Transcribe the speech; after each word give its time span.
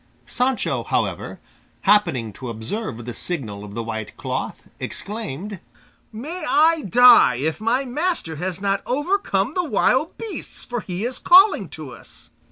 Sancho, 0.25 0.83
however, 0.83 1.39
happening 1.81 2.33
to 2.33 2.49
observe 2.49 3.05
the 3.05 3.13
signal 3.13 3.63
of 3.63 3.75
the 3.75 3.83
white 3.83 4.17
cloth, 4.17 4.63
exclaimed, 4.79 5.59
"May 6.11 6.43
I 6.47 6.81
die, 6.89 7.35
if 7.35 7.61
my 7.61 7.85
master 7.85 8.37
has 8.37 8.59
not 8.59 8.81
overcome 8.87 9.53
the 9.53 9.63
wild 9.63 10.17
beasts, 10.17 10.65
for 10.65 10.79
he 10.81 11.03
is 11.05 11.19
calling 11.19 11.69
to 11.69 11.91
us." 11.91 12.31